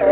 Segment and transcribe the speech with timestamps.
[0.00, 0.06] Out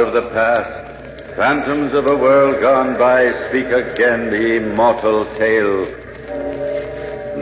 [0.00, 5.84] of the past, phantoms of a world gone by speak again the immortal tale.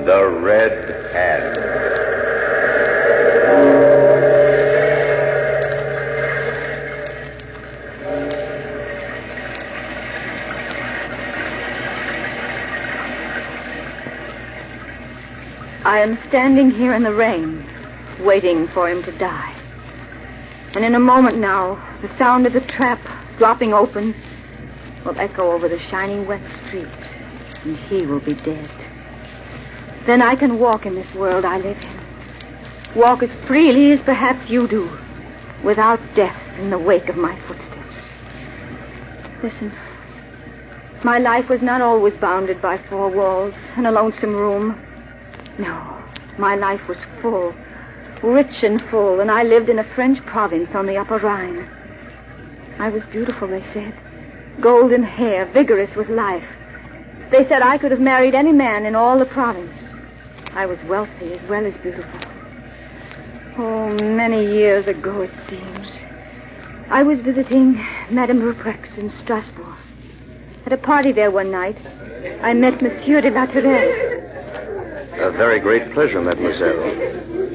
[0.04, 2.31] The Red Hand.
[16.02, 17.66] Am standing here in the rain,
[18.20, 19.54] waiting for him to die.
[20.74, 23.00] And in a moment now, the sound of the trap
[23.36, 24.14] dropping open
[25.04, 26.88] will echo over the shining wet street,
[27.64, 28.70] and he will be dead.
[30.06, 33.00] Then I can walk in this world I live in.
[33.00, 34.98] Walk as freely as perhaps you do,
[35.62, 38.04] without death in the wake of my footsteps.
[39.42, 39.72] Listen.
[41.04, 44.80] My life was not always bounded by four walls and a lonesome room.
[45.58, 45.91] No,
[46.38, 47.54] my life was full,
[48.22, 51.68] rich and full, and I lived in a French province on the Upper Rhine.
[52.78, 53.94] I was beautiful, they said.
[54.60, 56.46] Golden hair, vigorous with life.
[57.30, 59.76] They said I could have married any man in all the province.
[60.54, 62.20] I was wealthy as well as beautiful.
[63.58, 66.00] Oh, many years ago, it seems.
[66.90, 67.74] I was visiting
[68.10, 69.76] Madame Ruprecht in Strasbourg.
[70.66, 71.78] At a party there one night,
[72.42, 74.11] I met Monsieur de la Tourelle.
[75.14, 76.74] A very great pleasure, mademoiselle.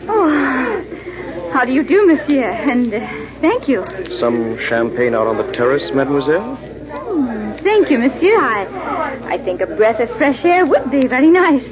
[0.09, 2.43] Oh, how do you do, monsieur?
[2.49, 2.99] And uh,
[3.41, 3.83] thank you.
[4.19, 6.55] Some champagne out on the terrace, mademoiselle?
[6.55, 8.37] Hmm, thank you, monsieur.
[8.39, 11.67] I, I think a breath of fresh air would be very nice.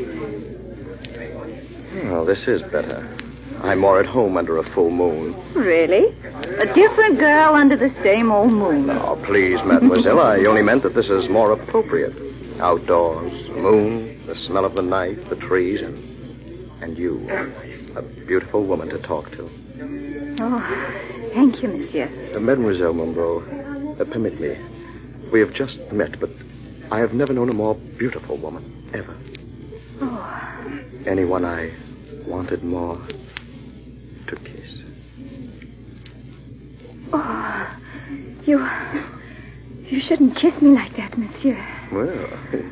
[2.06, 3.07] Well, this is better.
[3.62, 5.35] I'm more at home under a full moon.
[5.53, 6.16] Really?
[6.62, 8.90] A different girl under the same old moon.
[8.90, 10.19] Oh, please, mademoiselle.
[10.34, 12.13] I only meant that this is more appropriate.
[12.59, 15.97] Outdoors, moon, the smell of the night, the trees, and
[16.81, 17.28] and you,
[17.96, 19.50] a beautiful woman to talk to.
[20.41, 22.09] Oh, thank you, monsieur.
[22.36, 23.40] Uh, mademoiselle Monroe,
[24.00, 24.58] uh, permit me.
[25.31, 26.30] We have just met, but
[26.91, 29.16] I have never known a more beautiful woman, ever.
[30.02, 30.31] Oh,
[31.07, 31.72] Anyone I
[32.28, 33.00] wanted more
[34.28, 34.84] to kiss.
[37.13, 37.78] oh,
[38.46, 38.68] you,
[39.88, 41.56] you shouldn't kiss me like that, monsieur.
[41.91, 42.28] Well,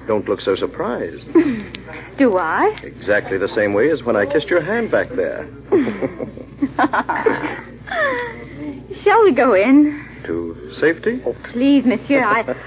[0.07, 1.25] don't look so surprised.
[2.17, 2.77] Do I?
[2.83, 5.47] Exactly the same way as when I kissed your hand back there.
[9.01, 10.05] Shall we go in?
[10.25, 11.21] to safety?
[11.25, 12.55] Oh, please, monsieur, I.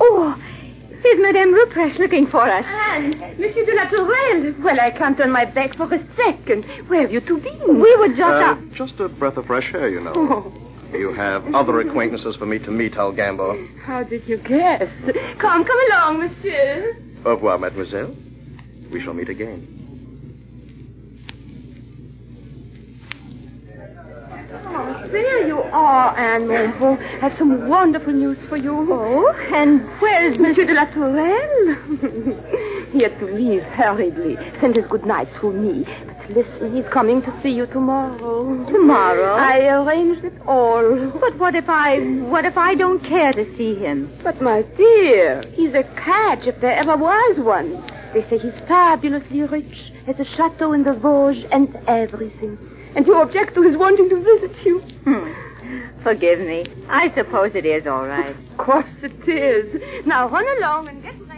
[0.00, 0.34] Oh,
[1.02, 2.66] here's Madame Ruprecht looking for us.
[2.66, 4.52] Anne, Monsieur de la Tourelle.
[4.60, 6.64] Well, I can't turn my back for a second.
[6.88, 7.80] Where have you two been?
[7.80, 8.72] We were just Uh, out.
[8.74, 10.12] just a breath of fresh air, you know.
[10.16, 10.52] Oh,
[10.94, 13.78] You have other acquaintances for me to meet, Algambo.
[13.80, 14.88] how did you guess?
[15.38, 16.96] Come, come along, monsieur.
[17.26, 18.14] Au revoir, mademoiselle.
[18.92, 19.66] We shall meet again.
[24.66, 26.96] Oh, there you are, Anne Monvaux.
[26.98, 28.72] I have some wonderful news for you.
[28.92, 31.76] Oh, and where's Monsieur de la Tourelle?
[32.92, 34.36] he had to leave hurriedly.
[34.60, 35.84] Send his good night through me.
[36.30, 38.64] Listen, he's coming to see you tomorrow.
[38.70, 39.34] Tomorrow?
[39.34, 41.10] I arranged it all.
[41.20, 44.10] But what if I what if I don't care to see him?
[44.22, 47.82] But, my dear, he's a catch if there ever was one.
[48.14, 52.58] They say he's fabulously rich, has a chateau in the Vosges and everything.
[52.94, 54.80] And you object to his wanting to visit you?
[55.04, 55.32] Hmm.
[56.02, 56.64] Forgive me.
[56.88, 58.36] I suppose it is all right.
[58.52, 60.06] Of course it is.
[60.06, 61.33] Now run along and get ready.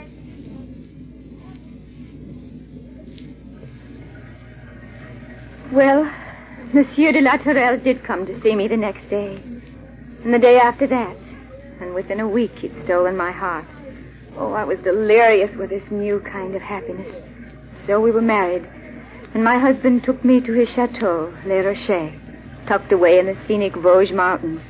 [5.73, 6.09] Well,
[6.73, 9.43] Monsieur de la Tourelle did come to see me the next day.
[10.23, 11.17] And the day after that.
[11.81, 13.67] And within a week, he'd stolen my heart.
[14.37, 17.13] Oh, I was delirious with this new kind of happiness.
[17.85, 18.65] So we were married.
[19.35, 22.13] And my husband took me to his chateau, Les Rochers,
[22.69, 24.63] tucked away in the scenic Vosges Mountains.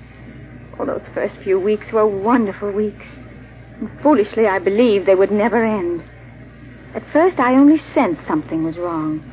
[0.79, 3.19] Oh, those first few weeks were wonderful weeks.
[3.81, 6.05] And foolishly, I believed they would never end.
[6.95, 9.33] At first, I only sensed something was wrong.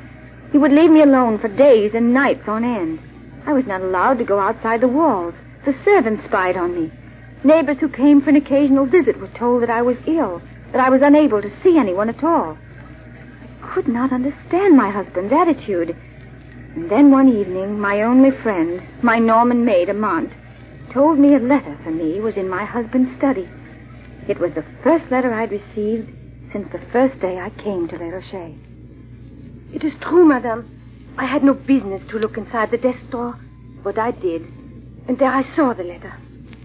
[0.54, 3.00] He would leave me alone for days and nights on end.
[3.44, 5.34] I was not allowed to go outside the walls.
[5.66, 6.92] The servants spied on me.
[7.44, 10.92] Neighbors who came for an occasional visit were told that I was ill, that I
[10.92, 12.56] was unable to see anyone at all.
[13.64, 15.98] I could not understand my husband's attitude.
[16.76, 20.34] And then one evening, my only friend, my Norman maid, Amant,
[20.92, 23.50] told me a letter for me was in my husband's study.
[24.28, 26.12] It was the first letter I'd received
[26.52, 28.73] since the first day I came to Les Rochers.
[29.74, 30.70] It is true, madame.
[31.18, 33.38] I had no business to look inside the desk drawer,
[33.84, 34.42] but I did.
[35.08, 36.14] And there I saw the letter.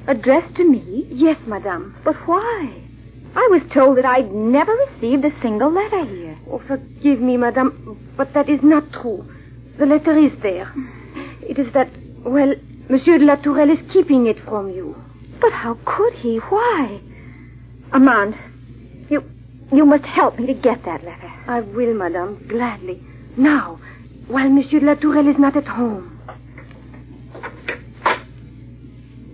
[0.07, 1.07] Addressed to me?
[1.11, 1.97] Yes, madame.
[2.05, 2.83] But why?
[3.35, 6.39] I was told that I'd never received a single letter here.
[6.51, 9.27] Oh, forgive me, madame, but that is not true.
[9.79, 10.73] The letter is there.
[11.43, 11.89] It is that,
[12.25, 12.55] well,
[12.89, 14.97] Monsieur de la Tourelle is keeping it from you.
[15.41, 16.39] But how could he?
[16.39, 17.01] Why?
[17.93, 18.37] Amand,
[19.73, 21.33] you must help me to get that letter.
[21.47, 23.03] I will, madame, gladly.
[23.37, 23.79] Now,
[24.27, 26.21] while Monsieur de la Tourelle is not at home.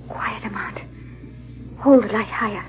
[0.09, 0.81] Quiet, Amand.
[1.79, 2.65] Hold the light higher.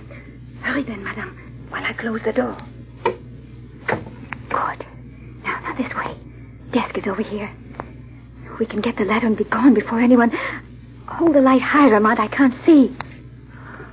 [0.62, 2.58] Hurry then, madame, while I close the door.
[3.04, 4.86] Good.
[5.44, 6.18] Now, now this way.
[6.72, 7.52] Desk is over here.
[8.60, 10.32] We can get the letter and be gone before anyone.
[11.08, 12.20] Hold the light higher, Amand.
[12.20, 12.96] I can't see.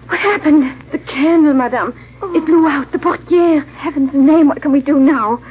[0.09, 0.91] What happened?
[0.93, 1.95] The candle, madame.
[2.25, 3.63] It blew out the portiere.
[3.63, 5.43] Heaven's name, what can we do now?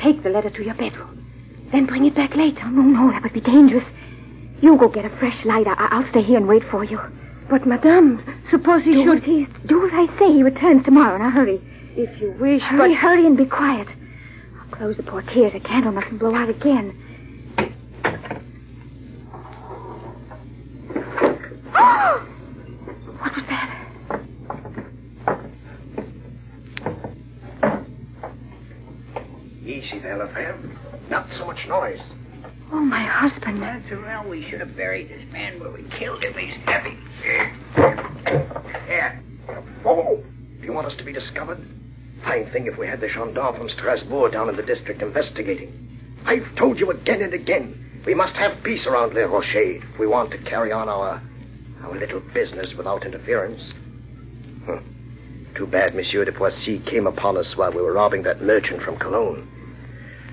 [0.00, 1.24] Take the letter to your bedroom.
[1.72, 2.64] Then bring it back later.
[2.66, 3.84] No, no, that would be dangerous.
[4.60, 5.66] You go get a fresh light.
[5.66, 7.00] I- will stay here and wait for you.
[7.48, 9.18] But, madame, suppose he do should...
[9.18, 10.32] As he, do as I say.
[10.32, 11.16] He returns tomorrow.
[11.18, 11.60] Now, hurry.
[11.96, 12.98] If you wish, hurry, but...
[12.98, 13.88] hurry, and be quiet.
[14.60, 15.50] I'll close the portiere.
[15.50, 17.04] The candle mustn't blow out again.
[23.20, 23.88] what was that?
[30.08, 30.58] Easy there,
[31.10, 32.00] Not so much noise.
[32.72, 33.62] Oh, my husband.
[33.62, 36.34] That's well, we should have buried this man where we killed him.
[36.34, 36.96] He's heavy.
[38.86, 39.22] Here.
[39.84, 40.22] Oh,
[40.60, 41.58] do you want us to be discovered?
[42.24, 46.18] Fine thing if we had the gendarme from Strasbourg down in the district investigating.
[46.24, 50.06] I've told you again and again, we must have peace around Les Rochers if we
[50.06, 51.22] want to carry on our
[51.84, 53.72] our little business without interference.
[54.66, 54.80] Huh.
[55.54, 58.96] Too bad Monsieur de Poissy came upon us while we were robbing that merchant from
[58.98, 59.48] Cologne.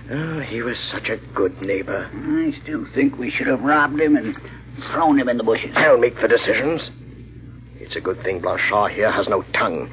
[0.09, 2.09] Oh, he was such a good neighbor.
[2.13, 4.37] I still think we should have robbed him and
[4.91, 5.71] thrown him in the bushes.
[5.75, 6.91] I'll make the decisions.
[7.79, 9.89] It's a good thing Blanchard here has no tongue.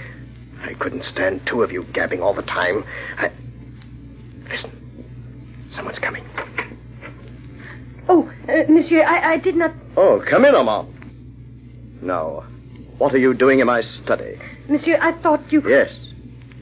[0.63, 2.85] I couldn't stand two of you gabbing all the time.
[3.17, 3.33] I...
[4.49, 4.71] Listen.
[5.71, 6.25] Someone's coming.
[8.09, 9.73] Oh, uh, monsieur, I, I did not...
[9.97, 12.03] Oh, come in, Armand.
[12.03, 12.45] Now,
[12.99, 14.39] what are you doing in my study?
[14.69, 15.63] Monsieur, I thought you...
[15.67, 15.91] Yes.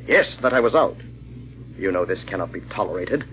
[0.06, 0.96] Yes, that I was out.
[1.76, 3.24] You know this cannot be tolerated.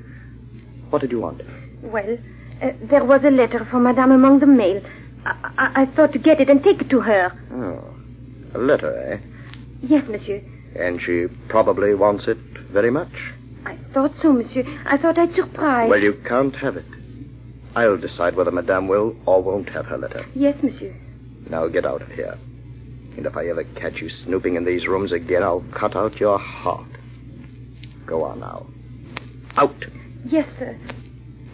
[0.90, 1.42] What did you want?
[1.82, 2.18] Well,
[2.62, 4.82] uh, there was a letter for Madame among the mail.
[5.26, 7.32] I, I, I, thought to get it and take it to her.
[7.52, 7.94] Oh.
[8.56, 9.18] A letter, eh?
[9.82, 10.42] Yes, monsieur.
[10.76, 12.38] And she probably wants it
[12.72, 13.12] very much?
[13.66, 14.64] I thought so, monsieur.
[14.86, 15.90] I thought I'd surprise.
[15.90, 16.86] Well, you can't have it.
[17.76, 20.26] I'll decide whether Madame will or won't have her letter.
[20.34, 20.96] Yes, monsieur.
[21.50, 22.38] Now get out of here.
[23.18, 26.40] And if I ever catch you snooping in these rooms again, I'll cut out your
[26.40, 26.88] heart.
[28.06, 28.68] Go on now.
[29.58, 29.86] Out.
[30.30, 30.78] Yes, sir.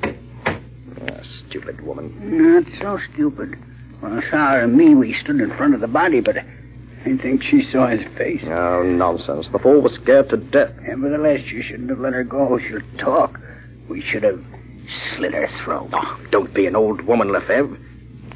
[0.03, 2.17] Ah, stupid woman.
[2.21, 3.55] Not so stupid.
[4.01, 7.63] Well, Sarah and me, we stood in front of the body, but I think she
[7.71, 8.41] saw his face.
[8.45, 9.47] Oh, nonsense.
[9.51, 10.71] The fool was scared to death.
[10.81, 12.57] Nevertheless, you shouldn't have let her go.
[12.57, 13.39] She'll talk.
[13.87, 14.43] We should have
[14.89, 15.89] slit her throat.
[15.93, 17.77] Oh, don't be an old woman, Lefebvre.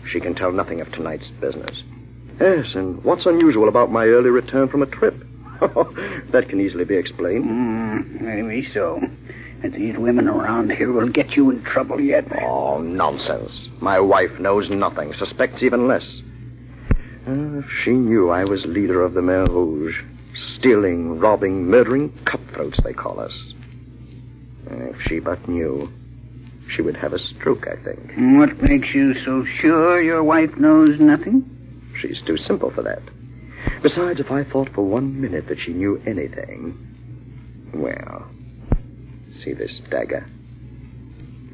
[0.08, 1.84] She can tell nothing of tonight's business.
[2.40, 5.16] Yes, and what's unusual about my early return from a trip?
[6.32, 7.46] that can easily be explained.
[7.46, 9.02] Mm, maybe so.
[9.64, 12.26] And these women around here will get you in trouble yet.
[12.44, 13.68] Oh, nonsense.
[13.80, 16.22] My wife knows nothing, suspects even less.
[17.28, 20.02] Uh, if she knew I was leader of the Main Rouge,
[20.54, 23.34] stealing, robbing, murdering cutthroats, they call us.
[24.70, 25.92] If she but knew,
[26.70, 28.14] she would have a stroke, I think.
[28.38, 31.50] What makes you so sure your wife knows nothing?
[32.00, 33.02] She's too simple for that.
[33.82, 36.78] Besides, if I thought for one minute that she knew anything,
[37.74, 38.28] well,
[39.44, 40.26] see this dagger?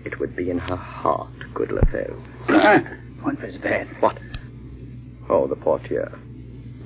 [0.05, 2.89] It would be in her heart, good Lefebvre.
[3.21, 3.87] What was that?
[4.01, 4.17] What?
[5.29, 6.11] Oh, the portiere.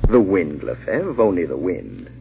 [0.10, 2.12] The wind, Lefebvre, only the wind.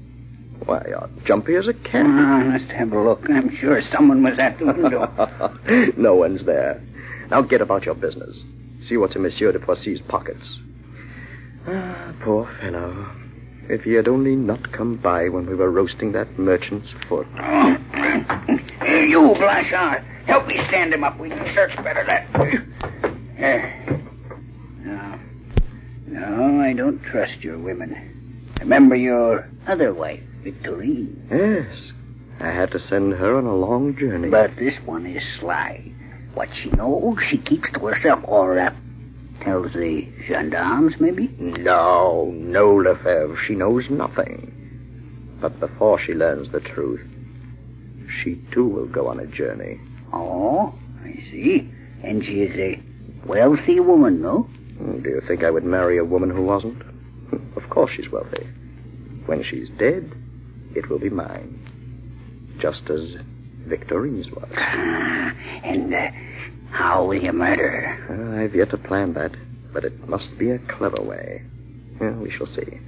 [0.64, 2.06] Why, you're jumpy as a cat.
[2.06, 3.28] I must have a look.
[3.28, 5.92] I'm sure someone was at the window.
[5.96, 6.82] no one's there.
[7.30, 8.36] Now get about your business.
[8.80, 10.46] See what's in Monsieur de Poissy's pockets.
[11.66, 13.06] Ah, poor fellow.
[13.68, 17.26] If he had only not come by when we were roasting that merchant's foot.
[17.38, 17.76] Oh.
[18.86, 20.04] You, Blanchard.
[20.26, 21.18] Help me stand him up.
[21.18, 22.32] We can search better that.
[23.36, 24.02] There.
[24.84, 25.18] No.
[26.06, 28.52] No, I don't trust your women.
[28.60, 31.16] Remember your other wife, Victorine.
[31.30, 31.92] Yes.
[32.40, 34.28] I had to send her on a long journey.
[34.28, 35.92] But this one is sly.
[36.34, 38.74] What she knows, she keeps to herself, or uh,
[39.40, 41.28] tells the gendarmes, maybe?
[41.38, 43.36] No, no, Lefebvre.
[43.44, 44.52] She knows nothing.
[45.40, 47.06] But before she learns the truth,
[48.22, 49.80] she too will go on a journey.
[50.12, 51.70] Oh, I see.
[52.02, 52.80] And she is a
[53.26, 54.42] wealthy woman, no?
[54.78, 56.82] Hmm, Do you think I would marry a woman who wasn't?
[57.56, 58.46] Of course she's wealthy.
[59.26, 60.12] When she's dead,
[60.74, 61.58] it will be mine.
[62.60, 63.16] Just as
[63.66, 64.48] Victorine's was.
[64.56, 65.32] Ah,
[65.64, 66.08] and uh,
[66.70, 68.36] how will you murder her?
[68.38, 69.32] Uh, I've yet to plan that,
[69.72, 71.42] but it must be a clever way.
[72.00, 72.78] Yeah, we shall see.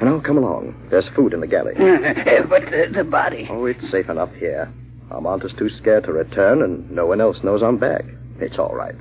[0.00, 0.74] And now come along.
[0.90, 1.74] There's food in the galley.
[1.80, 3.46] Uh, but the, the body.
[3.50, 4.72] Oh, it's safe enough here.
[5.10, 8.04] Armand is too scared to return, and no one else knows I'm back.
[8.38, 8.94] It's all right.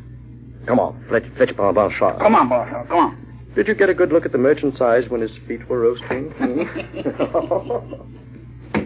[0.66, 2.20] Come on, fetch, fetch Pan Blanchard.
[2.20, 3.52] Come on, Marshal, come on.
[3.56, 6.34] Did you get a good look at the merchant's eyes when his feet were roasting?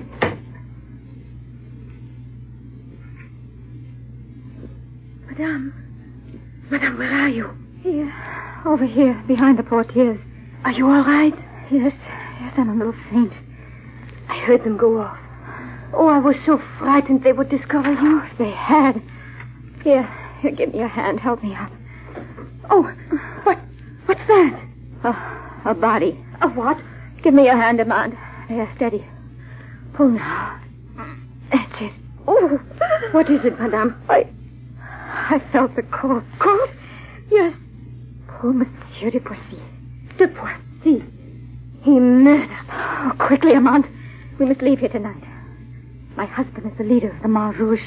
[5.28, 5.74] Madame.
[6.70, 7.50] Madame, where are you?
[7.82, 8.14] Here.
[8.66, 10.20] Over here, behind the portieres.
[10.64, 11.34] Are you all right?
[11.74, 11.94] Yes.
[12.40, 13.34] Yes, I'm a little faint.
[14.30, 15.18] I heard them go off.
[15.92, 18.22] Oh, I was so frightened they would discover you.
[18.22, 19.02] if they had.
[19.84, 20.08] Here,
[20.40, 21.20] here, give me a hand.
[21.20, 21.72] Help me up.
[22.70, 22.84] Oh,
[23.44, 23.58] what?
[24.06, 24.62] What's that?
[25.04, 26.24] A, a body.
[26.42, 26.80] A what?
[27.24, 28.16] Give me your hand, Amand.
[28.50, 29.08] There, steady.
[29.96, 30.62] Pull now.
[31.52, 31.94] That's it.
[32.28, 32.60] Oh,
[33.14, 34.00] what is it, Madame?
[34.10, 34.28] I,
[34.80, 36.24] I felt the cold.
[36.38, 36.70] Cold?
[37.32, 37.56] Yes.
[38.28, 39.60] Poor Monsieur de Poissy.
[40.20, 41.04] De Poissy?
[41.84, 42.50] He murdered.
[42.72, 43.88] Oh, quickly, Amand.
[44.40, 45.22] We must leave here tonight.
[46.16, 47.84] My husband is the leader of the Main Rouge.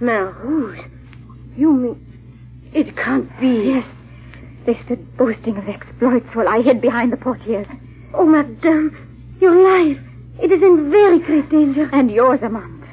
[0.00, 0.80] Main Rouge?
[1.56, 2.70] You mean...
[2.72, 3.74] It can't be.
[3.74, 3.86] Yes.
[4.64, 7.66] They stood boasting of exploits while I hid behind the portieres.
[8.14, 9.98] Oh, madame, your life.
[10.42, 11.90] It is in very great danger.
[11.92, 12.84] And yours, Amand.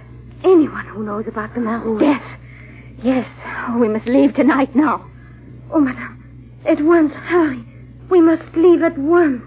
[0.44, 2.02] Anyone who knows about the Main Rouge.
[2.02, 2.40] Death.
[3.02, 3.28] Yes.
[3.70, 5.10] Oh, we must leave tonight now.
[5.72, 6.60] Oh, madame.
[6.66, 7.64] At once, hurry.
[8.10, 9.44] We must leave at once.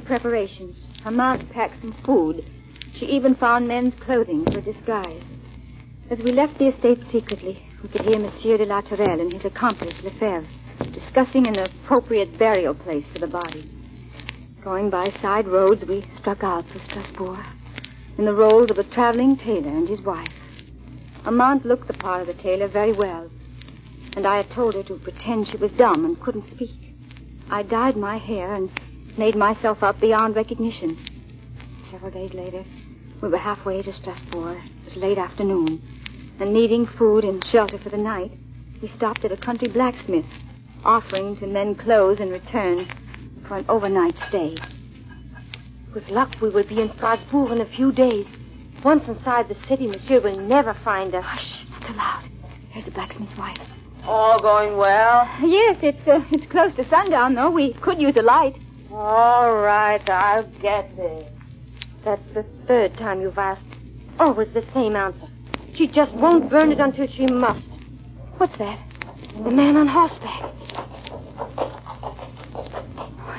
[0.00, 0.84] Preparations.
[1.02, 2.44] Hamad packed some food.
[2.92, 5.30] She even found men's clothing for disguise.
[6.10, 9.44] As we left the estate secretly, we could hear Monsieur de la Tourelle and his
[9.44, 10.46] accomplice, Lefebvre,
[10.92, 13.64] discussing an appropriate burial place for the body.
[14.62, 17.44] Going by side roads, we struck out for Strasbourg,
[18.16, 20.32] in the roles of a traveling tailor and his wife.
[21.26, 23.30] Amand looked the part of the tailor very well,
[24.16, 26.94] and I had told her to pretend she was dumb and couldn't speak.
[27.50, 28.70] I dyed my hair and
[29.16, 30.98] made myself up beyond recognition.
[31.82, 32.64] Several days later,
[33.20, 34.58] we were halfway to Strasbourg.
[34.58, 35.82] It was late afternoon,
[36.40, 38.32] and needing food and shelter for the night,
[38.82, 40.40] we stopped at a country blacksmith's,
[40.84, 42.86] offering to mend clothes in return
[43.46, 44.56] for an overnight stay.
[45.94, 48.26] With luck, we will be in Strasbourg in a few days.
[48.82, 51.24] Once inside the city, Monsieur will never find us.
[51.24, 52.28] Hush, not too loud.
[52.70, 53.56] Here's the blacksmith's wife.
[54.04, 55.28] All going well?
[55.40, 57.50] Yes, it's uh, it's close to sundown, though.
[57.50, 58.58] We could use a light.
[58.92, 61.26] All right, I'll get there.
[62.04, 63.62] That's the third time you've asked.
[64.20, 65.28] Always the same answer.
[65.74, 67.66] She just won't burn it until she must.
[68.36, 68.78] What's that?
[69.42, 70.52] The man on horseback.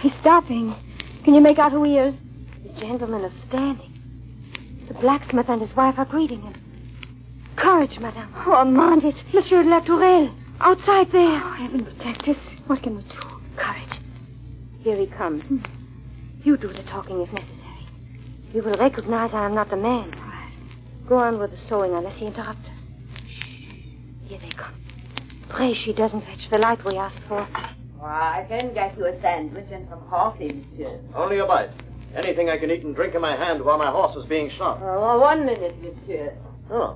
[0.01, 0.75] He's stopping.
[1.23, 2.15] Can you make out who he is?
[2.63, 3.91] The gentleman is standing.
[4.87, 6.53] The blacksmith and his wife are greeting him.
[7.55, 8.33] Courage, madame.
[8.45, 9.23] Oh, Armand, it's...
[9.33, 11.41] Monsieur de la Tourelle, outside there.
[11.43, 12.37] Oh, heaven protect us.
[12.67, 13.17] What can we do?
[13.55, 13.94] Courage.
[14.85, 15.43] Here he comes.
[16.43, 17.87] You do the talking if necessary.
[18.53, 20.11] You will recognize I am not the man.
[20.13, 20.53] All right.
[21.09, 22.77] Go on with the sewing unless he interrupts us.
[24.25, 24.75] Here they come.
[25.49, 27.47] Pray she doesn't fetch the light we asked for.
[27.99, 30.99] I can get you a sandwich and some coffee, monsieur.
[31.15, 31.71] Only a bite.
[32.15, 34.77] Anything I can eat and drink in my hand while my horse is being shot.
[34.83, 36.31] Oh, one minute, monsieur.
[36.69, 36.95] Oh.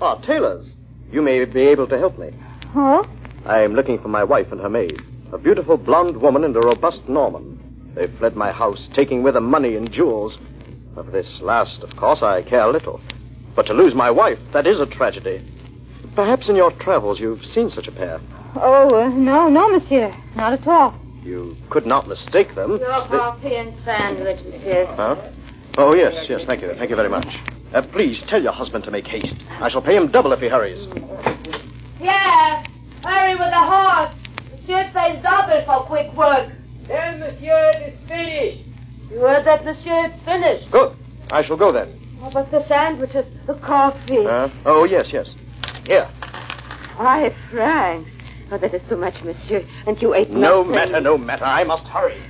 [0.00, 0.72] Ah, tailors.
[1.10, 2.30] You may be able to help me.
[2.76, 3.04] Oh?
[3.44, 5.02] I'm looking for my wife and her maid.
[5.34, 7.58] A beautiful blonde woman and a robust Norman.
[7.96, 10.38] They fled my house, taking with them money and jewels.
[10.94, 13.00] Of this last, of course, I care little.
[13.56, 15.44] But to lose my wife, that is a tragedy.
[16.14, 18.20] Perhaps in your travels you've seen such a pair.
[18.54, 20.14] Oh, uh, no, no, monsieur.
[20.36, 20.94] Not at all.
[21.24, 22.78] You could not mistake them.
[22.78, 24.86] Your coffee and sandwich, monsieur.
[24.86, 25.16] Huh?
[25.78, 26.42] Oh, yes, yes.
[26.46, 26.74] Thank you.
[26.74, 27.40] Thank you very much.
[27.72, 29.42] Uh, please tell your husband to make haste.
[29.50, 30.86] I shall pay him double if he hurries.
[31.98, 32.62] Pierre,
[33.02, 34.14] hurry with the horse.
[34.66, 36.50] Monsieur pays double for quick work.
[36.88, 38.64] Then, monsieur, it is finished.
[39.10, 40.06] You heard that, monsieur?
[40.06, 40.70] It's finished.
[40.70, 40.96] Good.
[41.30, 42.00] I shall go then.
[42.20, 44.24] How about the sandwiches, the coffee?
[44.26, 45.34] Uh, oh, yes, yes.
[45.86, 46.08] Here.
[46.96, 48.10] Five francs.
[48.50, 49.66] Oh, that is too much, monsieur.
[49.86, 50.72] And you ate No nothing.
[50.92, 51.44] matter, no matter.
[51.44, 52.22] I must hurry.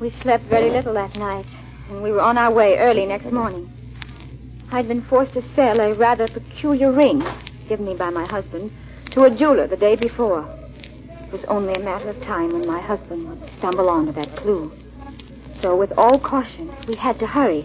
[0.00, 1.46] We slept very little that night,
[1.90, 3.70] and we were on our way early next morning.
[4.72, 7.22] I'd been forced to sell a rather peculiar ring,
[7.68, 8.70] given me by my husband,
[9.10, 10.48] to a jeweler the day before.
[11.26, 14.72] It was only a matter of time when my husband would stumble onto that clue.
[15.54, 17.64] So, with all caution, we had to hurry.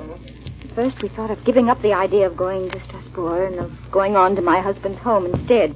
[0.75, 4.15] First, we thought of giving up the idea of going to Strasbourg and of going
[4.15, 5.75] on to my husband's home instead.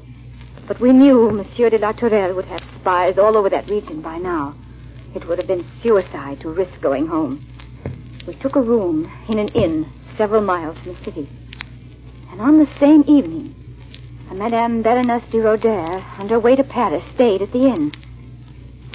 [0.68, 4.18] But we knew Monsieur de la Tourelle would have spies all over that region by
[4.18, 4.56] now.
[5.14, 7.46] It would have been suicide to risk going home.
[8.26, 11.28] We took a room in an inn several miles from the city.
[12.32, 13.54] And on the same evening,
[14.34, 17.92] Madame Berenice de Roder, on her way to Paris, stayed at the inn.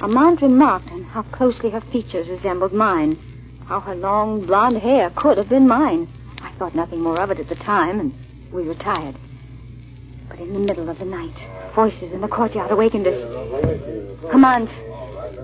[0.01, 3.17] Armand remarked on how closely her features resembled mine,
[3.65, 6.07] how her long blonde hair could have been mine.
[6.41, 8.13] I thought nothing more of it at the time, and
[8.51, 9.15] we retired.
[10.27, 13.23] But in the middle of the night, voices in the courtyard awakened us.
[14.25, 14.69] Armand,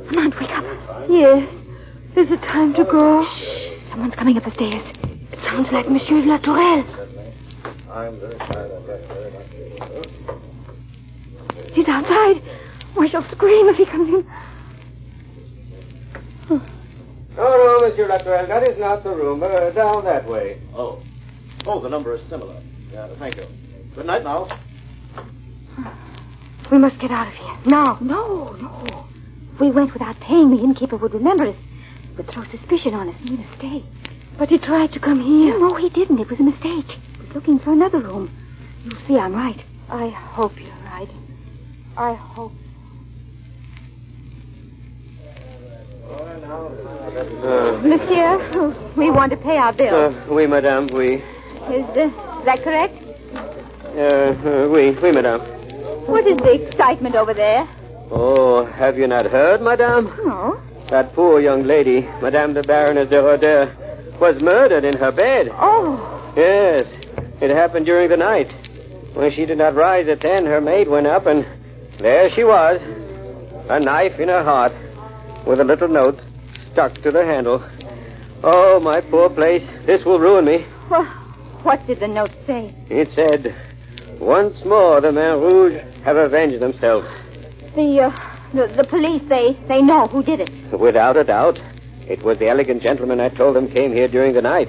[0.07, 0.65] Armand, wake up.
[1.09, 1.49] Yes.
[2.17, 3.23] Is it time to go?
[3.23, 3.69] Shh.
[3.89, 4.83] Someone's coming up the stairs.
[5.31, 7.04] It sounds like Monsieur de la Tourelle.
[7.95, 8.71] I'm very tired.
[8.73, 9.47] I'm very much.
[11.71, 12.41] He's outside.
[12.99, 14.27] I shall scream if he comes in.
[16.49, 16.59] No,
[17.37, 19.43] no, Monsieur Latourelle, that is not the room.
[19.43, 20.61] Uh, down that way.
[20.73, 21.01] Oh.
[21.65, 22.61] Oh, the number is similar.
[22.91, 23.45] Yeah, thank you.
[23.95, 24.47] Good night now.
[26.69, 27.57] We must get out of here.
[27.65, 27.97] Now.
[28.01, 29.07] No, no.
[29.53, 31.57] If we went without paying, the innkeeper would remember us.
[32.17, 33.83] Would throw suspicion on us and even stay.
[34.37, 35.57] But he tried to come here.
[35.57, 36.19] No, he didn't.
[36.19, 36.97] It was a mistake.
[37.35, 38.31] Looking for another room.
[38.85, 39.61] You'll see I'm right.
[39.89, 41.09] I hope you're right.
[41.97, 42.53] I hope.
[47.43, 49.93] Uh, Monsieur, we want to pay our bill.
[49.93, 51.15] uh, oui, madame, oui.
[51.15, 52.07] Is, uh,
[52.39, 52.95] is that correct?
[53.33, 55.41] Uh, uh, oui, oui, madame.
[56.07, 57.67] What is the excitement over there?
[58.11, 60.05] Oh, have you not heard, madame?
[60.25, 60.61] No.
[60.87, 63.75] That poor young lady, Madame the Baroness de Roder,
[64.21, 65.49] was murdered in her bed.
[65.51, 66.85] Oh, Yes,
[67.41, 68.53] it happened during the night.
[69.13, 71.45] When she did not rise at ten, her maid went up, and
[71.97, 72.81] there she was,
[73.69, 74.73] a knife in her heart,
[75.45, 76.19] with a little note
[76.71, 77.63] stuck to the handle.
[78.43, 79.65] Oh, my poor place.
[79.85, 80.65] This will ruin me.
[80.89, 81.05] well,
[81.63, 82.75] what did the note say?
[82.89, 83.55] It said,
[84.19, 87.07] Once more the Main Rouge have avenged themselves.
[87.75, 90.51] The, uh, the, the police, they, they know who did it.
[90.77, 91.59] Without a doubt.
[92.07, 94.67] It was the elegant gentleman I told them came here during the night.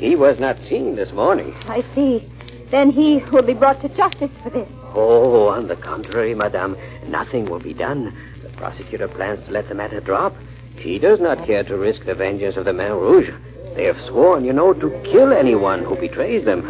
[0.00, 1.54] He was not seen this morning.
[1.68, 2.26] I see.
[2.70, 4.66] Then he will be brought to justice for this.
[4.94, 6.74] Oh, on the contrary, madame,
[7.06, 8.16] nothing will be done.
[8.42, 10.34] The prosecutor plans to let the matter drop.
[10.76, 13.28] He does not care to risk the vengeance of the Main Rouge.
[13.76, 16.62] They have sworn, you know, to kill anyone who betrays them.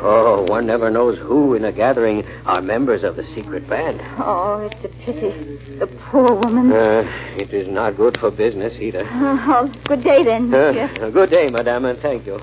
[0.00, 4.00] Oh, one never knows who in a gathering are members of the secret band.
[4.18, 5.56] Oh, it's a pity.
[5.78, 6.72] The poor woman.
[6.72, 7.02] Uh,
[7.36, 9.04] it is not good for business either.
[9.04, 11.10] Uh, oh, good day then, Uh, monsieur.
[11.10, 12.40] good day, madame, and thank you.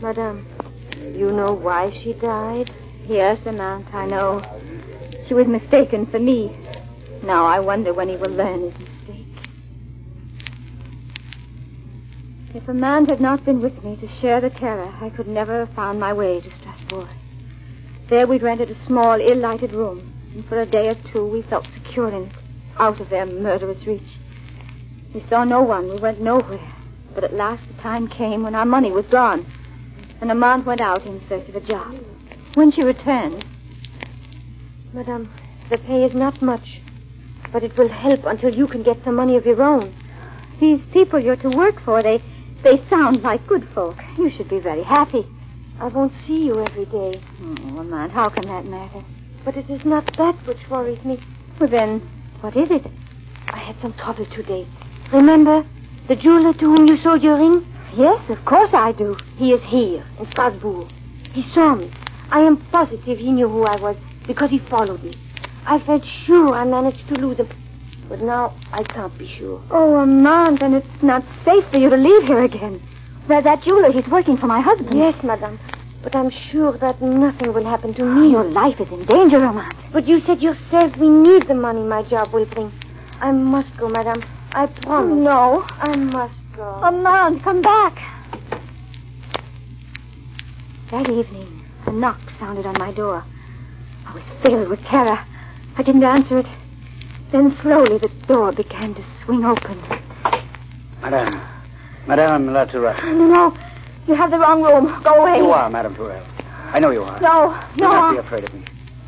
[0.00, 0.46] Madame,
[1.14, 2.70] you know why she died?
[3.06, 4.42] Yes, Amant, I know.
[5.26, 6.56] She was mistaken for me.
[7.22, 9.26] Now I wonder when he will learn his mistake.
[12.54, 15.74] If Amand had not been with me to share the terror, I could never have
[15.74, 17.08] found my way to Strasbourg.
[18.08, 21.66] There we'd rented a small, ill-lighted room, and for a day or two we felt
[21.66, 22.32] secure in it,
[22.78, 24.18] out of their murderous reach.
[25.14, 26.72] We saw no one, we went nowhere.
[27.14, 29.46] But at last the time came when our money was gone,
[30.20, 31.94] and Amand went out in search of a job.
[32.54, 33.44] When she returned,
[34.92, 35.30] Madame,
[35.70, 36.80] the pay is not much,
[37.52, 39.92] but it will help until you can get some money of your own.
[40.60, 42.22] these people you're to work for, they
[42.62, 43.96] they sound like good folk.
[44.16, 45.26] You should be very happy.
[45.80, 49.04] I won't see you every day, Oh, Amand, how can that matter?
[49.44, 51.20] but it is not that which worries me.
[51.60, 52.00] Well, then,
[52.40, 52.86] what is it?
[53.50, 54.66] I had some trouble today.
[55.12, 55.66] Remember
[56.08, 57.66] the jeweler to whom you sold your ring?
[57.96, 59.16] Yes, of course I do.
[59.36, 60.88] He is here, in Strasbourg.
[61.32, 61.92] He saw me.
[62.30, 65.12] I am positive he knew who I was because he followed me.
[65.66, 67.48] I felt sure I managed to lose him.
[68.08, 69.62] But now I can't be sure.
[69.70, 72.82] Oh, Amand, then it's not safe for you to leave here again.
[73.28, 74.94] That, that jeweler, he's working for my husband.
[74.94, 75.58] Yes, madame.
[76.02, 78.30] But I'm sure that nothing will happen to me.
[78.30, 79.74] Your life is in danger, Armand.
[79.92, 82.72] But you said yourself we need the money my job will bring.
[83.20, 84.22] I must go, madame.
[84.52, 85.16] I promise.
[85.16, 85.64] No.
[85.78, 86.62] I must go.
[86.62, 87.98] Armand, come back.
[90.90, 93.24] That evening, a knock sounded on my door.
[94.06, 95.18] I was filled with terror.
[95.76, 96.46] I didn't answer it.
[97.32, 99.82] Then slowly the door began to swing open.
[101.02, 101.40] Madame.
[102.06, 103.02] Madame Latourelle.
[103.02, 103.58] No, no.
[104.06, 105.02] You have the wrong room.
[105.02, 105.38] Go away.
[105.38, 106.26] You are Madame Tourelle.
[106.72, 107.20] I know you are.
[107.20, 107.88] No, no.
[107.88, 108.64] Do not be afraid of me.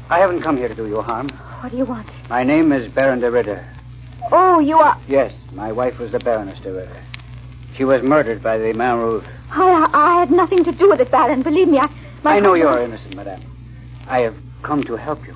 [0.08, 1.28] I haven't come here to do you harm.
[1.60, 2.08] What do you want?
[2.30, 3.66] My name is Baron de Ritter.
[4.32, 5.00] Oh, you are.
[5.06, 7.02] Yes, my wife was the Baroness de Ritter.
[7.76, 9.24] She was murdered by the Main Rouge.
[9.54, 11.42] Oh, I, I had nothing to do with it, Baron.
[11.42, 11.88] Believe me, I.
[12.24, 13.42] I know husband- you're innocent, Madame.
[14.08, 15.34] I have come to help you.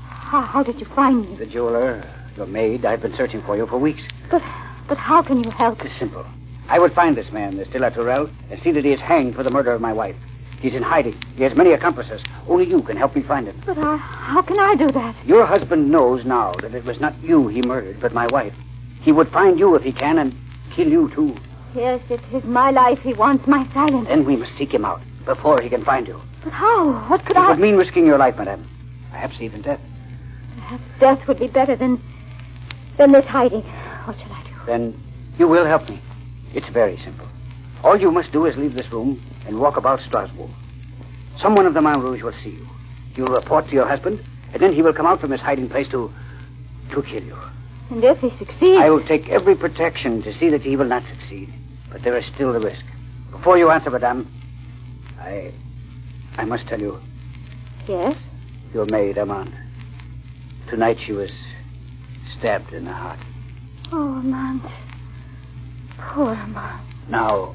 [0.00, 1.36] How, how did you find me?
[1.36, 2.02] The jeweler,
[2.36, 4.02] your maid, I've been searching for you for weeks.
[4.30, 4.42] But,
[4.88, 5.84] but how can you help?
[5.84, 6.24] It's simple.
[6.68, 9.34] I would find this man, this de la Tourelle, and see that he is hanged
[9.34, 10.16] for the murder of my wife.
[10.60, 11.20] He's in hiding.
[11.36, 12.22] He has many accomplices.
[12.48, 13.60] Only you can help me find him.
[13.66, 15.14] But I, how can I do that?
[15.26, 18.54] Your husband knows now that it was not you he murdered, but my wife.
[19.02, 20.34] He would find you if he can and
[20.70, 21.36] kill you, too.
[21.74, 24.08] Yes, it is my life he wants, my silence.
[24.08, 26.20] Then we must seek him out before he can find you.
[26.44, 26.92] But how?
[27.08, 27.46] What could It I?
[27.46, 28.68] It would mean risking your life, madame.
[29.10, 29.80] Perhaps even death.
[30.56, 32.02] Perhaps death would be better than
[32.98, 33.62] than this hiding.
[34.04, 34.52] What shall I do?
[34.66, 35.02] Then
[35.38, 35.98] you will help me.
[36.54, 37.26] It's very simple.
[37.82, 40.50] All you must do is leave this room and walk about Strasbourg.
[41.38, 42.66] Someone of the Main Rouge will see you.
[43.14, 45.88] You'll report to your husband, and then he will come out from his hiding place
[45.88, 46.12] to
[46.90, 47.36] to kill you.
[47.90, 51.02] And if he succeeds, I will take every protection to see that he will not
[51.08, 51.52] succeed.
[51.92, 52.82] But there is still the risk.
[53.30, 54.32] Before you answer, madame,
[55.20, 55.52] I
[56.38, 56.98] I must tell you,
[57.86, 58.18] yes.
[58.72, 59.52] your maid, Amand.
[60.68, 61.30] Tonight she was
[62.32, 63.18] stabbed in the heart.
[63.92, 64.62] Oh, Armand.
[65.98, 66.80] Poor Armand.
[67.08, 67.54] Now,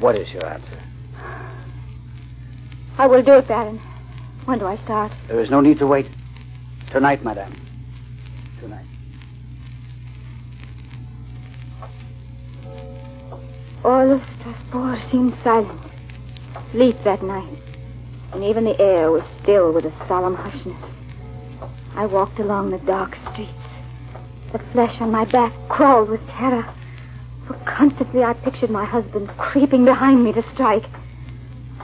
[0.00, 0.78] what is your answer?
[2.98, 3.80] I will do it, Baron.
[4.44, 5.12] When do I start?
[5.28, 6.06] There is no need to wait.
[6.90, 7.58] Tonight, madame.
[8.60, 8.84] Tonight.
[13.84, 15.80] All of Strasbourg seemed silent.
[16.70, 17.58] Sleep that night.
[18.32, 20.80] And even the air was still with a solemn hushness.
[21.96, 23.50] I walked along the dark streets.
[24.52, 26.64] The flesh on my back crawled with terror.
[27.46, 30.84] For constantly I pictured my husband creeping behind me to strike.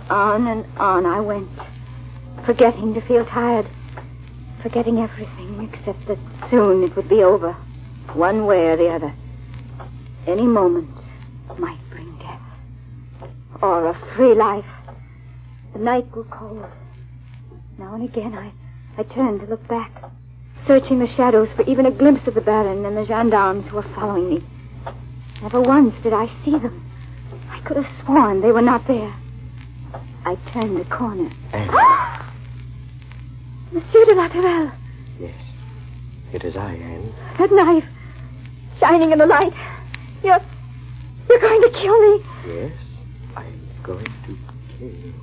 [0.08, 1.50] On and on I went,
[2.46, 3.66] forgetting to feel tired,
[4.62, 7.54] forgetting everything except that soon it would be over,
[8.12, 9.12] one way or the other.
[10.26, 10.96] Any moment
[11.58, 11.87] might.
[13.62, 14.64] Or a free life.
[15.72, 16.64] The night grew cold.
[17.78, 18.52] Now and again I,
[18.98, 19.90] I turned to look back,
[20.66, 23.82] searching the shadows for even a glimpse of the Baron and the gendarmes who were
[23.94, 24.44] following me.
[25.42, 26.84] Never once did I see them.
[27.50, 29.14] I could have sworn they were not there.
[30.24, 31.30] I turned the corner.
[31.52, 32.32] Ah!
[33.72, 34.72] Monsieur de la Tourelle,
[35.20, 35.34] Yes.
[36.32, 37.14] It is I, Anne.
[37.38, 37.84] that knife,
[38.80, 39.52] shining in the light.
[40.22, 40.40] You're,
[41.28, 42.24] you're going to kill me.
[42.46, 42.72] Yes.
[43.88, 44.36] I'm going to
[44.76, 45.14] kill you.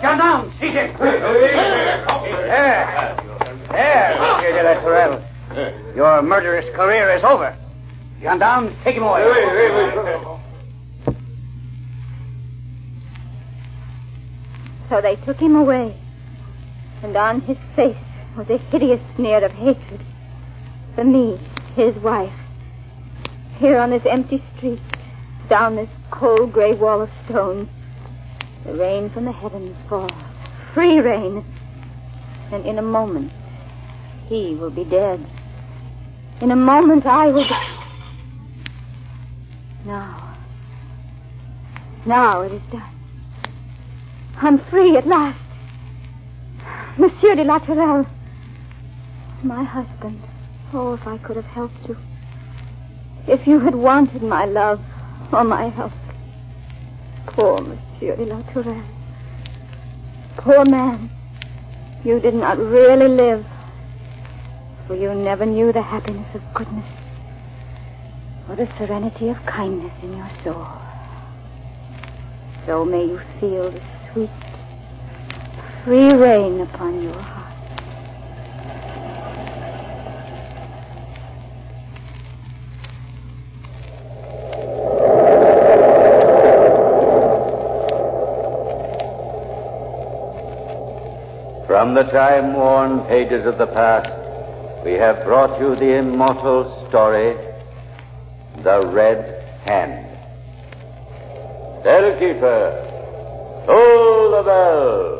[0.00, 0.96] Gendarmes, seize him!
[0.98, 2.06] There.
[3.72, 5.20] There, Monsieur de la Tourelle.
[5.96, 7.56] Your murderous career is over.
[8.22, 9.24] Gendarmes, take him away.
[14.88, 15.96] So they took him away,
[17.02, 17.96] and on his face
[18.36, 20.04] was a hideous sneer of hatred
[20.94, 21.36] for me,
[21.74, 22.32] his wife.
[23.58, 24.80] Here on this empty street,
[25.50, 27.68] down this cold gray wall of stone,
[28.64, 30.12] the rain from the heavens falls,
[30.72, 31.44] free rain,
[32.52, 33.32] and in a moment
[34.28, 35.26] he will be dead.
[36.40, 37.54] In a moment I will be.
[39.84, 40.36] Now,
[42.06, 42.94] now it is done.
[44.36, 45.40] I'm free at last.
[46.96, 48.06] Monsieur de la Tourelle.
[49.42, 50.22] My husband.
[50.72, 51.96] Oh, if I could have helped you.
[53.26, 54.80] If you had wanted my love
[55.32, 55.92] or my help.
[57.26, 58.82] Poor Monsieur de la Tourelle.
[60.36, 61.10] Poor man.
[62.04, 63.44] You did not really live.
[64.86, 66.88] For you never knew the happiness of goodness
[68.48, 70.66] or the serenity of kindness in your soul.
[72.66, 73.80] So may you feel the
[74.12, 74.30] sweet,
[75.84, 77.39] free rain upon your heart.
[91.80, 94.10] From the time-worn pages of the past,
[94.84, 97.34] we have brought you the immortal story,
[98.62, 100.04] The Red Hand.
[101.82, 102.84] Bellkeeper,
[103.64, 105.19] Jingle Bell.